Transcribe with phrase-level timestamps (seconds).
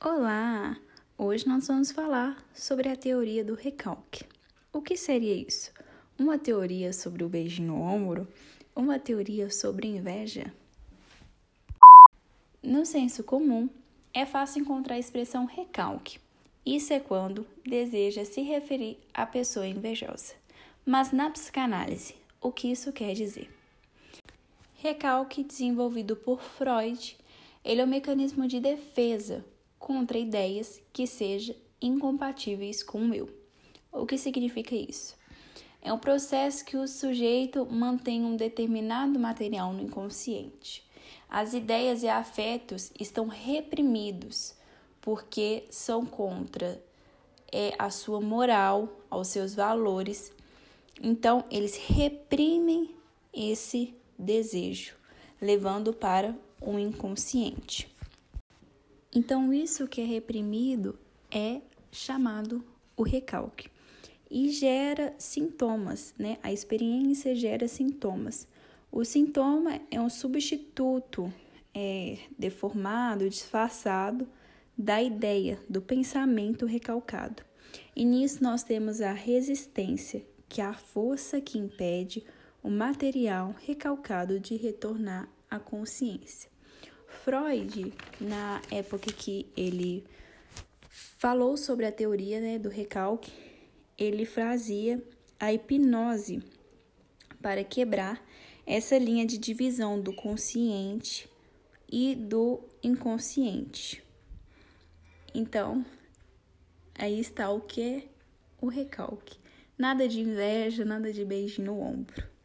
[0.00, 0.78] Olá!
[1.18, 4.24] Hoje nós vamos falar sobre a teoria do recalque.
[4.72, 5.72] O que seria isso?
[6.16, 8.28] Uma teoria sobre o beijinho no ombro?
[8.76, 10.54] Uma teoria sobre inveja?
[12.62, 13.68] No senso comum,
[14.14, 16.20] é fácil encontrar a expressão recalque.
[16.64, 20.34] Isso é quando deseja se referir à pessoa invejosa.
[20.86, 23.50] Mas na psicanálise, o que isso quer dizer?
[24.74, 27.18] Recalque, desenvolvido por Freud,
[27.64, 29.44] ele é um mecanismo de defesa
[29.78, 33.28] contra ideias que sejam incompatíveis com o eu.
[33.92, 35.16] O que significa isso?
[35.80, 40.84] É um processo que o sujeito mantém um determinado material no inconsciente.
[41.28, 44.54] As ideias e afetos estão reprimidos
[45.00, 46.82] porque são contra
[47.52, 50.32] é, a sua moral, aos seus valores.
[51.00, 52.94] Então, eles reprimem
[53.32, 54.94] esse desejo,
[55.40, 57.88] levando para o inconsciente.
[59.18, 60.96] Então, isso que é reprimido
[61.28, 62.64] é chamado
[62.96, 63.68] o recalque
[64.30, 66.38] e gera sintomas, né?
[66.40, 68.46] A experiência gera sintomas.
[68.92, 71.32] O sintoma é um substituto
[71.74, 74.28] é, deformado, disfarçado
[74.78, 77.42] da ideia, do pensamento recalcado.
[77.96, 82.24] E nisso nós temos a resistência, que é a força que impede
[82.62, 86.48] o material recalcado de retornar à consciência.
[87.08, 90.04] Freud, na época que ele
[90.88, 93.32] falou sobre a teoria né, do recalque,
[93.96, 95.02] ele fazia
[95.40, 96.42] a hipnose
[97.42, 98.24] para quebrar
[98.64, 101.28] essa linha de divisão do consciente
[101.90, 104.02] e do inconsciente.
[105.34, 105.84] Então,
[106.94, 108.08] aí está o que
[108.60, 109.38] o recalque.
[109.76, 112.37] Nada de inveja, nada de beijo no ombro.